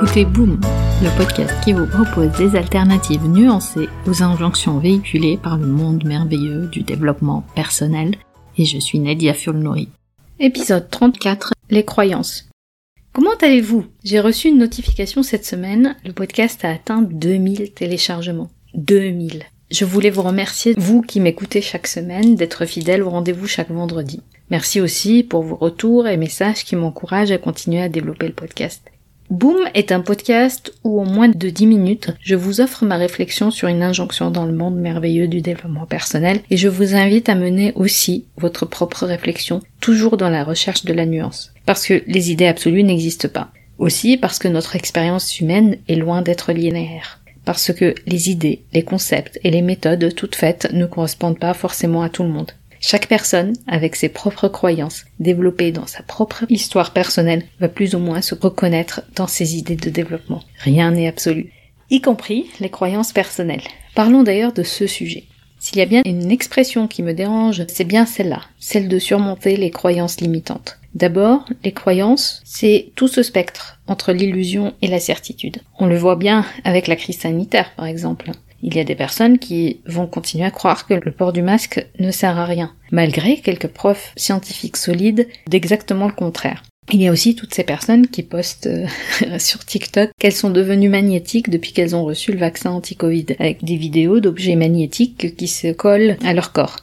[0.00, 0.60] écoutez Boom,
[1.02, 6.68] le podcast qui vous propose des alternatives nuancées aux injonctions véhiculées par le monde merveilleux
[6.68, 8.14] du développement personnel.
[8.56, 9.88] Et je suis Nadia Fulnori.
[10.38, 12.48] Épisode 34, les croyances.
[13.12, 13.86] Comment allez-vous?
[14.04, 18.50] J'ai reçu une notification cette semaine, le podcast a atteint 2000 téléchargements.
[18.74, 19.42] 2000.
[19.72, 24.20] Je voulais vous remercier, vous qui m'écoutez chaque semaine, d'être fidèle au rendez-vous chaque vendredi.
[24.48, 28.88] Merci aussi pour vos retours et messages qui m'encouragent à continuer à développer le podcast.
[29.30, 33.50] Boom est un podcast où en moins de 10 minutes, je vous offre ma réflexion
[33.50, 37.34] sur une injonction dans le monde merveilleux du développement personnel et je vous invite à
[37.34, 41.52] mener aussi votre propre réflexion, toujours dans la recherche de la nuance.
[41.66, 43.50] Parce que les idées absolues n'existent pas.
[43.76, 47.20] Aussi parce que notre expérience humaine est loin d'être linéaire.
[47.44, 52.02] Parce que les idées, les concepts et les méthodes toutes faites ne correspondent pas forcément
[52.02, 52.52] à tout le monde.
[52.80, 57.98] Chaque personne, avec ses propres croyances, développées dans sa propre histoire personnelle, va plus ou
[57.98, 60.42] moins se reconnaître dans ses idées de développement.
[60.60, 61.52] Rien n'est absolu,
[61.90, 63.62] y compris les croyances personnelles.
[63.94, 65.24] Parlons d'ailleurs de ce sujet.
[65.58, 69.56] S'il y a bien une expression qui me dérange, c'est bien celle-là, celle de surmonter
[69.56, 70.78] les croyances limitantes.
[70.94, 75.58] D'abord, les croyances, c'est tout ce spectre entre l'illusion et la certitude.
[75.78, 78.30] On le voit bien avec la crise sanitaire, par exemple
[78.62, 81.86] il y a des personnes qui vont continuer à croire que le port du masque
[81.98, 86.62] ne sert à rien, malgré quelques preuves scientifiques solides d'exactement le contraire.
[86.90, 88.86] Il y a aussi toutes ces personnes qui postent euh,
[89.38, 93.76] sur TikTok qu'elles sont devenues magnétiques depuis qu'elles ont reçu le vaccin anti-Covid, avec des
[93.76, 96.76] vidéos d'objets magnétiques qui se collent à leur corps.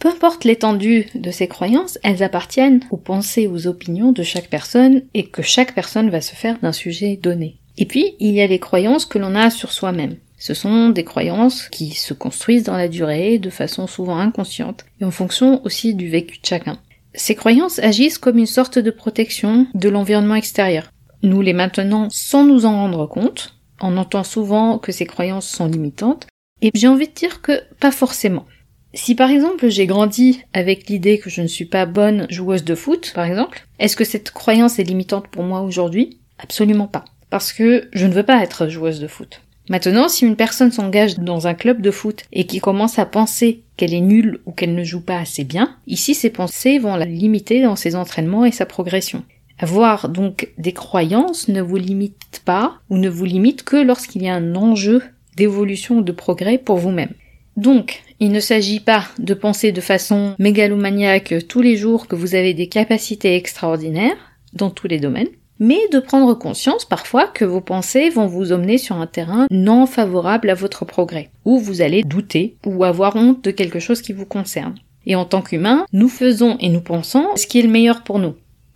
[0.00, 5.02] Peu importe l'étendue de ces croyances, elles appartiennent aux pensées, aux opinions de chaque personne
[5.14, 7.58] et que chaque personne va se faire d'un sujet donné.
[7.78, 10.16] Et puis, il y a les croyances que l'on a sur soi-même.
[10.44, 15.04] Ce sont des croyances qui se construisent dans la durée de façon souvent inconsciente et
[15.04, 16.80] en fonction aussi du vécu de chacun.
[17.14, 20.90] Ces croyances agissent comme une sorte de protection de l'environnement extérieur.
[21.22, 23.54] Nous les maintenons sans nous en rendre compte.
[23.80, 26.26] On entend souvent que ces croyances sont limitantes
[26.60, 28.46] et j'ai envie de dire que pas forcément.
[28.94, 32.74] Si par exemple j'ai grandi avec l'idée que je ne suis pas bonne joueuse de
[32.74, 36.18] foot, par exemple, est-ce que cette croyance est limitante pour moi aujourd'hui?
[36.40, 37.04] Absolument pas.
[37.30, 39.40] Parce que je ne veux pas être joueuse de foot.
[39.72, 43.62] Maintenant, si une personne s'engage dans un club de foot et qui commence à penser
[43.78, 47.06] qu'elle est nulle ou qu'elle ne joue pas assez bien, ici ses pensées vont la
[47.06, 49.24] limiter dans ses entraînements et sa progression.
[49.58, 54.28] Avoir donc des croyances ne vous limite pas ou ne vous limite que lorsqu'il y
[54.28, 55.00] a un enjeu
[55.38, 57.14] d'évolution ou de progrès pour vous-même.
[57.56, 62.34] Donc, il ne s'agit pas de penser de façon mégalomaniaque tous les jours que vous
[62.34, 65.30] avez des capacités extraordinaires dans tous les domaines,
[65.62, 69.86] mais de prendre conscience parfois que vos pensées vont vous emmener sur un terrain non
[69.86, 74.12] favorable à votre progrès, où vous allez douter ou avoir honte de quelque chose qui
[74.12, 74.74] vous concerne.
[75.06, 78.18] Et en tant qu'humains, nous faisons et nous pensons ce qui est le meilleur pour
[78.18, 78.34] nous.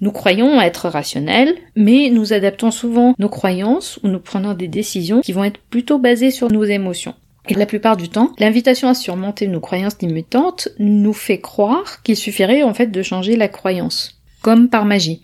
[0.00, 5.20] Nous croyons être rationnels, mais nous adaptons souvent nos croyances ou nous prenons des décisions
[5.20, 7.14] qui vont être plutôt basées sur nos émotions.
[7.48, 12.16] Et la plupart du temps, l'invitation à surmonter nos croyances limitantes nous fait croire qu'il
[12.16, 15.22] suffirait en fait de changer la croyance, comme par magie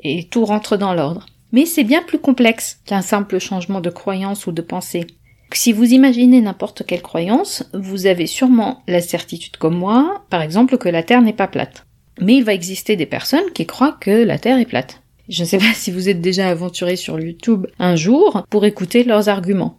[0.00, 1.26] et tout rentre dans l'ordre.
[1.52, 5.06] Mais c'est bien plus complexe qu'un simple changement de croyance ou de pensée.
[5.52, 10.76] Si vous imaginez n'importe quelle croyance, vous avez sûrement la certitude comme moi, par exemple,
[10.76, 11.86] que la Terre n'est pas plate.
[12.20, 15.02] Mais il va exister des personnes qui croient que la Terre est plate.
[15.28, 19.04] Je ne sais pas si vous êtes déjà aventuré sur YouTube un jour pour écouter
[19.04, 19.78] leurs arguments.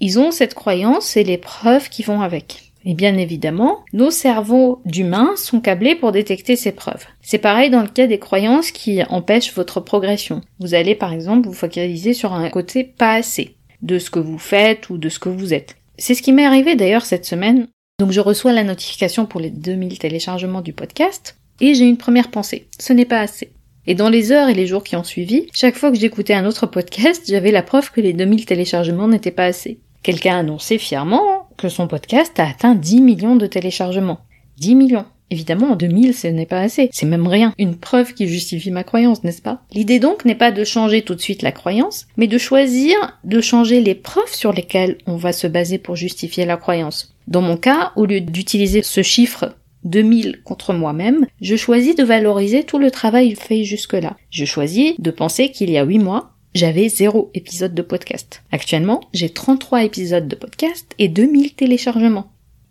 [0.00, 2.67] Ils ont cette croyance et les preuves qui vont avec.
[2.84, 7.06] Et bien évidemment, nos cerveaux d'humains sont câblés pour détecter ces preuves.
[7.20, 10.40] C'est pareil dans le cas des croyances qui empêchent votre progression.
[10.60, 14.38] Vous allez par exemple vous focaliser sur un côté pas assez de ce que vous
[14.38, 15.76] faites ou de ce que vous êtes.
[15.98, 17.68] C'est ce qui m'est arrivé d'ailleurs cette semaine.
[17.98, 22.30] Donc je reçois la notification pour les 2000 téléchargements du podcast et j'ai une première
[22.30, 22.68] pensée.
[22.78, 23.50] Ce n'est pas assez.
[23.86, 26.46] Et dans les heures et les jours qui ont suivi, chaque fois que j'écoutais un
[26.46, 29.80] autre podcast, j'avais la preuve que les 2000 téléchargements n'étaient pas assez.
[30.02, 34.20] Quelqu'un a annoncé fièrement que son podcast a atteint 10 millions de téléchargements.
[34.58, 35.04] 10 millions.
[35.30, 36.88] Évidemment, 2000, ce n'est pas assez.
[36.92, 37.52] C'est même rien.
[37.58, 39.60] Une preuve qui justifie ma croyance, n'est-ce pas?
[39.72, 43.40] L'idée donc n'est pas de changer tout de suite la croyance, mais de choisir de
[43.42, 47.14] changer les preuves sur lesquelles on va se baser pour justifier la croyance.
[47.26, 52.64] Dans mon cas, au lieu d'utiliser ce chiffre 2000 contre moi-même, je choisis de valoriser
[52.64, 54.16] tout le travail fait jusque-là.
[54.30, 58.42] Je choisis de penser qu'il y a 8 mois, j'avais zéro épisode de podcast.
[58.52, 62.30] Actuellement, j'ai 33 épisodes de podcast et 2000 téléchargements.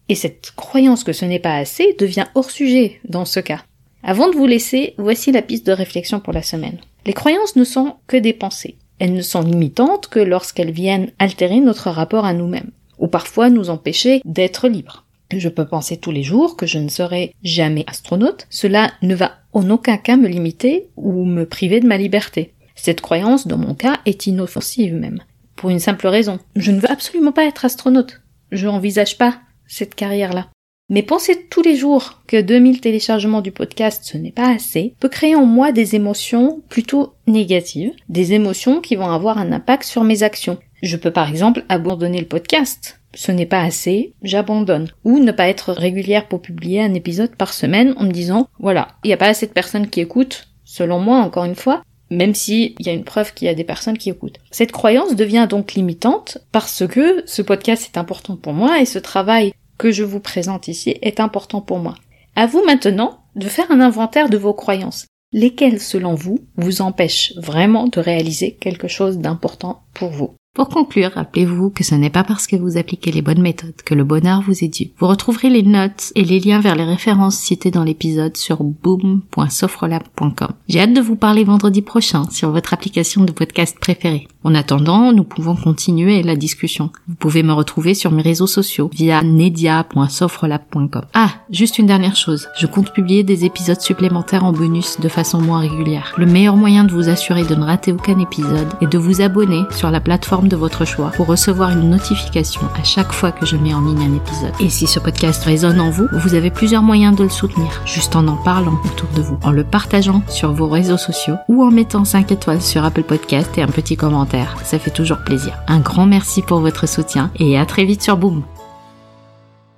[0.09, 3.63] Et cette croyance que ce n'est pas assez devient hors sujet dans ce cas.
[4.03, 6.79] Avant de vous laisser, voici la piste de réflexion pour la semaine.
[7.05, 8.77] Les croyances ne sont que des pensées.
[8.99, 13.69] Elles ne sont limitantes que lorsqu'elles viennent altérer notre rapport à nous-mêmes, ou parfois nous
[13.69, 15.05] empêcher d'être libres.
[15.35, 19.33] Je peux penser tous les jours que je ne serai jamais astronaute, cela ne va
[19.51, 22.53] en aucun cas me limiter ou me priver de ma liberté.
[22.77, 25.21] Cette croyance, dans mon cas, est inoffensive même.
[25.57, 26.39] Pour une simple raison.
[26.55, 28.21] Je ne veux absolument pas être astronaute.
[28.51, 30.47] Je n'envisage pas cette carrière-là.
[30.89, 35.09] Mais penser tous les jours que 2000 téléchargements du podcast ce n'est pas assez peut
[35.09, 40.05] créer en moi des émotions plutôt négatives, des émotions qui vont avoir un impact sur
[40.05, 40.59] mes actions.
[40.81, 43.01] Je peux par exemple abandonner le podcast.
[43.13, 44.91] Ce n'est pas assez, j'abandonne.
[45.03, 48.89] Ou ne pas être régulière pour publier un épisode par semaine en me disant, voilà,
[49.03, 52.35] il n'y a pas assez de personnes qui écoutent, selon moi encore une fois, même
[52.35, 54.39] s'il y a une preuve qu'il y a des personnes qui écoutent.
[54.51, 58.99] Cette croyance devient donc limitante parce que ce podcast est important pour moi et ce
[58.99, 61.95] travail que je vous présente ici est important pour moi.
[62.35, 65.05] À vous maintenant de faire un inventaire de vos croyances.
[65.33, 70.33] Lesquelles, selon vous, vous empêchent vraiment de réaliser quelque chose d'important pour vous?
[70.57, 73.93] Pour conclure, rappelez-vous que ce n'est pas parce que vous appliquez les bonnes méthodes que
[73.93, 74.89] le bonheur vous est dû.
[74.97, 80.53] Vous retrouverez les notes et les liens vers les références citées dans l'épisode sur boom.sofrelab.com.
[80.67, 84.27] J'ai hâte de vous parler vendredi prochain sur votre application de podcast préférée.
[84.47, 86.89] En attendant, nous pouvons continuer la discussion.
[87.09, 91.01] Vous pouvez me retrouver sur mes réseaux sociaux via nedia.sofrelab.com.
[91.13, 92.47] Ah, juste une dernière chose.
[92.57, 96.13] Je compte publier des épisodes supplémentaires en bonus de façon moins régulière.
[96.17, 99.63] Le meilleur moyen de vous assurer de ne rater aucun épisode est de vous abonner
[99.71, 103.57] sur la plateforme de votre choix pour recevoir une notification à chaque fois que je
[103.57, 104.53] mets en ligne un épisode.
[104.61, 108.15] Et si ce podcast résonne en vous, vous avez plusieurs moyens de le soutenir, juste
[108.15, 111.69] en en parlant autour de vous, en le partageant sur vos réseaux sociaux ou en
[111.69, 114.36] mettant 5 étoiles sur Apple Podcast et un petit commentaire.
[114.63, 115.53] Ça fait toujours plaisir.
[115.67, 118.43] Un grand merci pour votre soutien et à très vite sur Boom.